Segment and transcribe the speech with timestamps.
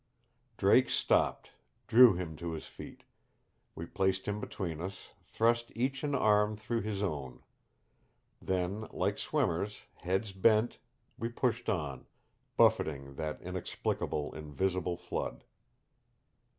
[0.57, 1.51] Drake stopped,
[1.85, 3.03] drew him to his feet.
[3.75, 7.43] We placed him between us, thrust each an arm through his own.
[8.41, 10.79] Then, like swimmers, heads bent,
[11.19, 12.07] we pushed on,
[12.57, 15.43] buffeting that inexplicable invisible flood.